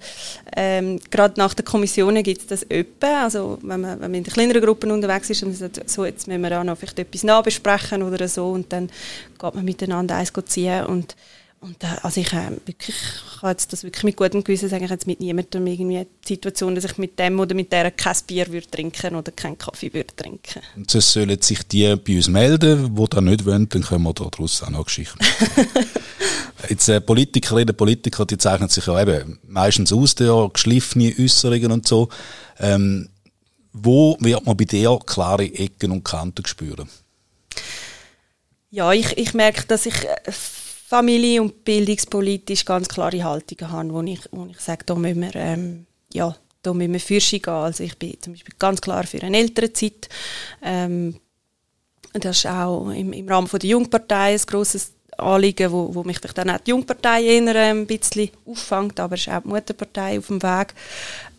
ähm, 0.56 1.00
gerade 1.10 1.40
nach 1.40 1.56
den 1.56 1.66
Kommissionen 1.66 2.22
gibt 2.22 2.42
es 2.42 2.48
das 2.48 2.70
öppe. 2.70 3.08
Also 3.08 3.58
wenn 3.64 3.82
man, 3.82 4.00
wenn 4.02 4.12
man 4.12 4.20
in 4.20 4.24
kleineren 4.24 4.62
Gruppen 4.62 4.92
unterwegs 4.92 5.32
ist 5.32 5.42
und 5.42 5.54
sagt, 5.56 5.90
so, 5.90 6.06
jetzt 6.06 6.28
müssen 6.28 6.44
wir 6.44 6.60
auch 6.60 6.64
noch 6.64 6.78
vielleicht 6.78 7.00
etwas 7.00 7.24
nachbesprechen 7.24 8.04
oder 8.04 8.28
so 8.28 8.52
und 8.52 8.72
dann 8.72 8.92
geht 9.40 9.56
man 9.56 9.66
miteinander 9.66 10.16
eins 10.16 10.32
ziehen 10.46 10.86
und 10.86 11.16
und 11.62 11.84
äh, 11.84 11.88
also 12.02 12.20
ich, 12.20 12.34
äh, 12.34 12.50
wirklich, 12.66 12.96
ich 12.96 13.40
kann 13.40 13.52
jetzt 13.52 13.72
das 13.72 13.84
wirklich 13.84 14.04
mit 14.04 14.18
gutem 14.18 14.44
Gewissen 14.44 14.68
sagen, 14.68 14.84
ich 14.84 14.90
jetzt 14.90 15.06
mit 15.06 15.20
niemandem 15.20 15.68
irgendwie 15.68 16.08
die 16.28 16.34
Situation, 16.34 16.74
dass 16.74 16.86
ich 16.86 16.98
mit 16.98 17.20
dem 17.20 17.40
oder 17.40 17.54
mit 17.54 17.72
der 17.72 17.92
kein 17.92 18.16
Bier 18.26 18.48
würde 18.48 18.70
trinken 18.70 19.16
oder 19.16 19.32
keinen 19.32 19.60
Kaffee 19.60 19.94
würde 19.94 20.16
trinken. 20.16 20.62
Und 20.76 20.90
so 20.90 21.00
sollen 21.00 21.40
sich 21.40 21.62
die 21.68 21.96
bei 21.96 22.16
uns 22.16 22.28
melden, 22.30 22.96
die 22.96 23.06
da 23.10 23.22
nicht 23.22 23.46
wollen, 23.46 23.70
dann 23.70 23.84
können 23.84 24.04
wir 24.04 24.14
daraus 24.14 24.64
auch 24.64 24.70
noch 24.72 24.86
Geschichten 24.86 25.20
Jetzt 26.70 26.90
äh, 26.90 27.00
Politikerinnen 27.00 27.70
und 27.70 27.78
Politiker, 27.78 28.26
die 28.26 28.38
zeichnen 28.40 28.70
sich 28.70 28.88
ja 28.88 29.00
eben 29.00 29.40
meistens 29.48 29.94
aus, 29.94 30.16
der 30.16 30.50
geschliffene 30.52 31.14
Äußerungen 31.20 31.72
und 31.72 31.88
so. 31.88 32.10
Ähm, 32.60 33.10
wo 33.72 34.18
wird 34.20 34.46
man 34.46 34.58
bei 34.58 34.66
dir 34.66 35.00
klare 35.06 35.46
Ecken 35.46 35.92
und 35.92 36.04
Kanten 36.04 36.46
spüren? 36.46 36.90
Ja, 38.72 38.92
ich, 38.94 39.18
ich 39.18 39.34
merke, 39.34 39.66
dass 39.68 39.86
ich 39.86 40.06
äh, 40.06 40.32
Familie- 40.92 41.42
und 41.42 41.64
bildungspolitisch 41.64 42.66
ganz 42.66 42.90
klare 42.90 43.24
Haltungen 43.24 43.72
habe, 43.72 43.94
wo 43.94 44.02
ich, 44.02 44.20
wo 44.32 44.46
ich 44.48 44.60
sage, 44.60 44.84
da 44.86 44.94
müssen 44.94 45.22
wir, 45.22 45.34
ähm, 45.36 45.86
ja, 46.12 46.36
da 46.62 46.74
müssen 46.74 46.92
wir 46.92 47.00
Fürsche 47.00 47.40
gehen. 47.40 47.54
Also 47.54 47.86
ich 47.86 47.98
bin 47.98 48.18
zum 48.20 48.34
Beispiel 48.34 48.54
ganz 48.60 48.82
klar 48.82 49.06
für 49.06 49.24
eine 49.24 49.38
ältere 49.38 49.72
Zeit. 49.72 50.10
Ähm, 50.62 51.16
das 52.12 52.40
ist 52.40 52.46
auch 52.46 52.90
im, 52.90 53.14
im 53.14 53.26
Rahmen 53.30 53.48
von 53.48 53.62
der 53.62 53.70
Jungpartei 53.70 54.34
ein 54.34 54.42
grosses 54.46 54.92
Anliegen, 55.16 55.72
wo, 55.72 55.96
wo 55.96 56.04
mich 56.04 56.20
dann 56.20 56.50
auch 56.50 56.60
die 56.60 56.72
Jungpartei 56.72 57.24
eher 57.24 57.56
ein 57.56 57.88
bisschen 57.88 58.30
auffängt, 58.46 59.00
aber 59.00 59.16
es 59.16 59.22
ist 59.22 59.30
auch 59.30 59.44
die 59.44 59.48
Mutterpartei 59.48 60.20
auf 60.20 60.28
dem 60.28 60.44
Weg. 60.44 60.74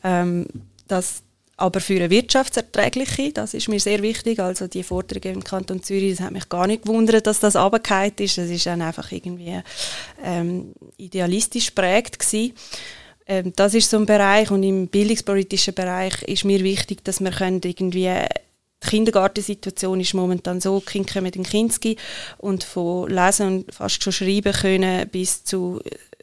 Ähm, 0.03 0.47
dass 0.89 1.23
aber 1.63 1.79
für 1.79 1.95
eine 1.95 2.11
wirtschaftserträgliche, 2.11 3.31
das 3.31 3.55
ist 3.55 3.69
mir 3.69 3.79
sehr 3.79 4.03
wichtig, 4.03 4.41
also 4.41 4.67
die 4.67 4.83
Forderungen 4.83 5.37
im 5.37 5.45
Kanton 5.45 5.81
Zürich, 5.81 6.17
das 6.17 6.27
hat 6.27 6.33
mich 6.33 6.49
gar 6.49 6.67
nicht 6.67 6.83
gewundert, 6.83 7.29
dass 7.29 7.39
das 7.39 7.55
runtergefallen 7.55 8.15
ist, 8.19 8.37
das 8.37 8.51
ist 8.51 8.67
dann 8.67 8.83
einfach 8.83 9.13
irgendwie 9.13 9.61
ähm, 10.25 10.73
idealistisch 10.97 11.71
prägt 11.71 12.19
gewesen. 12.19 12.53
Ähm, 13.29 13.53
das 13.55 13.75
ist 13.75 13.89
so 13.89 13.97
ein 13.99 14.07
Bereich 14.07 14.51
und 14.51 14.65
im 14.65 14.89
bildungspolitischen 14.89 15.73
Bereich 15.73 16.21
ist 16.23 16.45
mir 16.45 16.65
wichtig, 16.65 17.05
dass 17.05 17.21
wir 17.21 17.31
können 17.31 17.61
irgendwie 17.63 18.11
die 18.85 18.89
Kindergartensituation 18.89 20.01
ist 20.01 20.15
momentan 20.15 20.61
so, 20.61 20.81
die 20.81 20.87
Kinder 20.87 21.13
kommen 21.13 21.33
in 21.33 21.45
Kinski 21.45 21.97
und 22.39 22.65
von 22.65 23.09
Lesen 23.09 23.47
und 23.47 23.73
fast 23.73 24.03
schon 24.03 24.13
Schreiben 24.13 24.53
können 24.53 25.09
bis 25.11 25.45
zu 25.45 25.81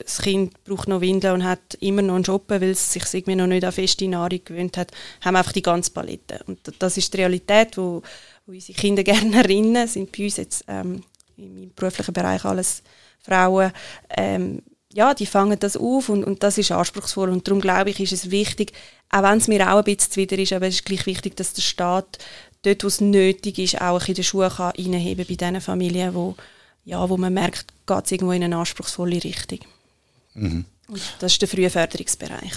das 0.10 0.24
Kind 0.24 0.64
braucht 0.64 0.88
noch 0.88 1.02
Windeln 1.02 1.36
und 1.36 1.44
hat 1.44 1.76
immer 1.80 2.02
noch 2.02 2.16
einen 2.16 2.24
Job, 2.24 2.46
weil 2.48 2.64
es 2.64 2.94
sich 2.94 3.04
irgendwie 3.14 3.36
noch 3.36 3.48
nicht 3.48 3.64
an 3.64 3.72
feste 3.72 4.08
Nahrung 4.08 4.40
gewöhnt 4.44 4.78
hat, 4.78 4.92
haben 5.22 5.36
einfach 5.36 5.52
die 5.52 5.62
ganze 5.62 5.92
Palette. 5.92 6.42
Und 6.48 6.60
das 6.80 6.98
ist 6.98 7.14
die 7.14 7.18
Realität, 7.18 7.78
wo, 7.78 8.02
wo 8.46 8.52
unsere 8.52 8.78
Kinder 8.78 9.04
gerne 9.06 9.38
erinnern, 9.38 9.88
sind 9.88 10.12
bei 10.12 10.24
uns 10.24 10.38
jetzt 10.38 10.66
ähm, 10.68 11.04
in 11.38 11.54
meinem 11.54 11.72
beruflichen 11.76 12.14
Bereich 12.14 12.44
alles 12.44 12.82
Frauen, 13.22 13.72
ähm, 14.18 14.62
ja, 14.92 15.14
die 15.14 15.28
fangen 15.28 15.60
das 15.60 15.78
auf 15.78 16.10
und, 16.10 16.24
und 16.24 16.42
das 16.42 16.58
ist 16.58 16.72
anspruchsvoll 16.72 17.30
und 17.30 17.48
darum 17.48 17.62
glaube 17.62 17.92
ich, 17.92 18.00
ist 18.00 18.12
es 18.12 18.32
wichtig, 18.32 18.74
auch 19.12 19.22
wenn 19.22 19.38
es 19.38 19.48
mir 19.48 19.72
auch 19.72 19.78
ein 19.78 19.84
bisschen 19.84 20.12
zuwider 20.12 20.40
ist, 20.40 20.54
aber 20.54 20.68
es 20.68 20.76
ist 20.76 20.86
gleich 20.86 21.06
wichtig, 21.06 21.36
dass 21.36 21.54
der 21.54 21.62
Staat 21.62 22.18
dort, 22.64 22.84
wo 22.84 22.88
es 22.88 23.00
nötig 23.00 23.60
ist, 23.60 23.80
auch 23.80 24.08
in 24.08 24.16
den 24.16 24.24
Schuhe 24.24 24.50
kann 24.50 24.74
bei 24.76 25.24
diesen 25.24 25.62
Familien, 25.62 26.16
wo, 26.16 26.36
ja, 26.86 27.08
wo 27.08 27.18
man 27.18 27.34
merkt, 27.34 27.68
geht 27.86 28.06
es 28.06 28.12
irgendwo 28.12 28.32
in 28.32 28.44
eine 28.44 28.58
anspruchsvolle 28.58 29.24
Richtung. 29.24 29.60
Mhm. 30.34 30.66
Das 31.20 31.34
ist 31.34 31.42
der 31.42 31.48
frühe 31.48 31.70
Förderungsbereich. 31.70 32.54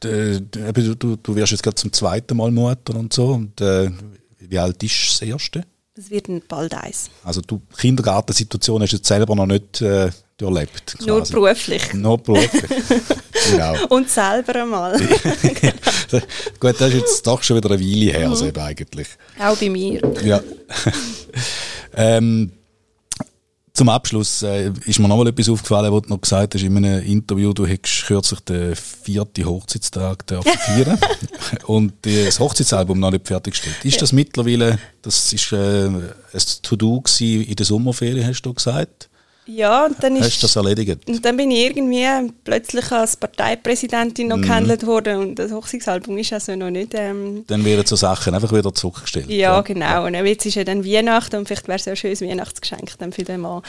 Du, 0.00 0.40
du, 0.40 1.16
du 1.16 1.36
wirst 1.36 1.52
jetzt 1.52 1.62
gerade 1.62 1.76
zum 1.76 1.92
zweiten 1.92 2.36
Mal 2.36 2.50
Mutter 2.50 2.96
und 2.96 3.12
so. 3.12 3.28
Und, 3.28 3.60
äh, 3.60 3.90
wie 4.38 4.58
alt 4.58 4.82
ist 4.82 5.10
das 5.10 5.22
erste? 5.22 5.64
Das 5.94 6.10
wird 6.10 6.26
bald 6.48 6.74
eins. 6.74 7.10
Also 7.22 7.42
du 7.42 7.60
Kindergartensituation 7.76 8.82
hast 8.82 8.92
du 8.92 8.96
jetzt 8.96 9.06
selber 9.06 9.36
noch 9.36 9.46
nicht 9.46 9.82
äh, 9.82 10.10
durchlebt? 10.38 10.96
Quasi. 10.96 11.08
Nur 11.08 11.22
beruflich. 11.22 11.94
Nur 11.94 12.18
beruflich. 12.18 12.62
genau. 13.50 13.74
Und 13.88 14.08
selber 14.08 14.62
einmal. 14.62 14.98
Gut, 16.60 16.80
das 16.80 16.88
ist 16.88 16.94
jetzt 16.94 17.26
doch 17.26 17.42
schon 17.42 17.58
wieder 17.58 17.70
eine 17.70 17.80
Weile 17.80 18.12
her, 18.12 18.26
mhm. 18.26 18.32
also 18.32 18.50
eigentlich. 18.60 19.08
Auch 19.38 19.56
bei 19.56 19.68
mir. 19.68 20.00
Ja. 20.24 20.42
ähm, 21.94 22.52
zum 23.74 23.88
Abschluss 23.88 24.42
äh, 24.42 24.70
ist 24.84 24.98
mir 24.98 25.08
noch 25.08 25.16
mal 25.16 25.28
etwas 25.28 25.48
aufgefallen, 25.48 25.92
was 25.92 26.02
du 26.02 26.08
noch 26.10 26.20
gesagt 26.20 26.54
hast 26.54 26.62
in 26.62 26.76
einem 26.76 27.02
Interview. 27.02 27.54
Du 27.54 27.66
hättest 27.66 28.04
kürzlich 28.04 28.40
den 28.40 28.76
vierten 28.76 29.46
Hochzeitstag 29.46 30.24
feiern 30.42 30.98
und 31.66 31.94
das 32.02 32.38
Hochzeitsalbum 32.38 33.00
noch 33.00 33.10
nicht 33.10 33.26
fertiggestellt. 33.26 33.76
Ist 33.82 34.02
das 34.02 34.12
mittlerweile, 34.12 34.78
das 35.00 35.32
ist 35.32 35.52
äh, 35.52 35.86
ein 35.86 36.12
To-Do 36.62 37.02
in 37.20 37.56
der 37.56 37.66
Sommerferien, 37.66 38.26
hast 38.26 38.42
du 38.42 38.52
gesagt? 38.52 39.08
Ja, 39.46 39.86
und 39.86 39.96
dann 40.02 40.20
Hast 40.20 40.38
du 40.38 40.46
das 40.46 40.54
erledigt? 40.54 41.08
Und 41.08 41.24
dann 41.24 41.36
bin 41.36 41.50
ich 41.50 41.66
irgendwie 41.66 42.32
plötzlich 42.44 42.92
als 42.92 43.16
Parteipräsidentin 43.16 44.28
noch 44.28 44.36
mm. 44.36 44.42
gehandelt 44.42 44.86
worden 44.86 45.18
und 45.18 45.34
das 45.34 45.50
Hochzeitsalbum 45.50 46.16
ist 46.18 46.32
also 46.32 46.54
noch 46.54 46.70
nicht... 46.70 46.94
Ähm 46.94 47.44
dann 47.48 47.64
werden 47.64 47.84
so 47.84 47.96
Sachen 47.96 48.34
einfach 48.34 48.52
wieder 48.52 48.72
zurückgestellt. 48.72 49.28
Ja, 49.28 49.54
ja. 49.54 49.60
genau. 49.62 50.06
Und 50.06 50.14
jetzt 50.14 50.46
ist 50.46 50.54
ja 50.54 50.62
dann 50.62 50.84
Weihnachten 50.84 51.36
und 51.36 51.48
vielleicht 51.48 51.66
wäre 51.66 51.76
es 51.76 51.86
ja 51.86 51.92
ein 51.92 51.96
schönes 51.96 52.20
Weihnachtsgeschenk 52.20 52.92
dann 52.98 53.12
für 53.12 53.24
den 53.24 53.40
Mann. 53.40 53.62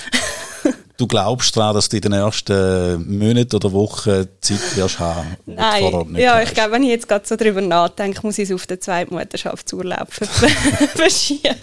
du 0.98 1.08
glaubst 1.08 1.58
daran, 1.58 1.74
dass 1.74 1.90
du 1.90 1.98
in 1.98 2.04
den 2.04 2.14
ersten 2.14 3.18
Monaten 3.18 3.56
oder 3.56 3.72
Wochen 3.72 4.28
Zeit 4.42 4.76
wirst 4.76 5.00
haben? 5.00 5.38
Nein, 5.48 6.16
ja, 6.18 6.42
ich 6.44 6.54
glaube, 6.54 6.74
wenn 6.74 6.84
ich 6.84 6.90
jetzt 6.90 7.08
gerade 7.08 7.26
so 7.26 7.36
darüber 7.36 7.62
nachdenke, 7.62 8.20
muss 8.22 8.38
ich 8.38 8.48
es 8.50 8.56
auf 8.56 8.68
den 8.68 8.80
zweiten 8.80 9.16
Mutterschaftsurlaub 9.16 10.08
verschieben. 10.96 11.58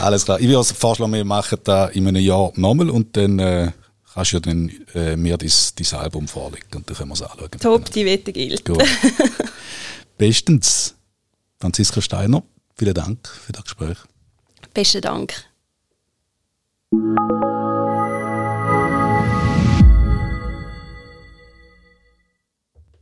Alles 0.00 0.24
klar. 0.24 0.40
Ich 0.40 0.48
würde 0.48 0.64
vorschlagen, 0.64 1.12
wir 1.12 1.24
machen 1.24 1.58
das 1.64 1.92
in 1.92 2.06
einem 2.08 2.22
Jahr 2.22 2.52
nochmal 2.56 2.90
und 2.90 3.16
dann 3.16 3.38
äh, 3.38 3.72
kannst 4.12 4.32
du 4.32 4.36
ja 4.36 4.40
dann, 4.40 4.70
äh, 4.94 5.16
mir 5.16 5.36
dein, 5.36 5.98
Album 5.98 6.28
vorlegen 6.28 6.66
und 6.74 6.88
dann 6.88 6.96
können 6.96 7.10
wir 7.10 7.14
es 7.14 7.22
anschauen. 7.22 7.50
Top, 7.60 7.90
die 7.90 8.04
Wette 8.04 8.32
gilt. 8.32 8.64
Gut. 8.64 8.84
Bestens. 10.18 10.94
Franziska 11.60 12.00
Steiner, 12.00 12.42
vielen 12.76 12.94
Dank 12.94 13.26
für 13.28 13.52
das 13.52 13.64
Gespräch. 13.64 13.96
Besten 14.74 15.00
Dank. 15.00 15.34